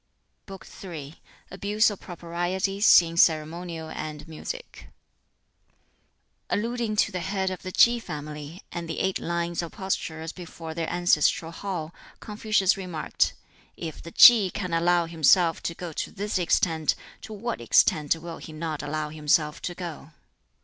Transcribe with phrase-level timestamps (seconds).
[0.47, 1.21] ]BOOK III
[1.51, 4.87] Abuse of Proprieties in Ceremonial and Music
[6.49, 10.73] Alluding to the head of the Ki family, and the eight lines of posturers before
[10.73, 13.33] their ancestral hall, Confucius remarked,
[13.77, 18.37] "If the Ki can allow himself to go to this extent, to what extent will
[18.39, 20.13] he not allow himself to go?"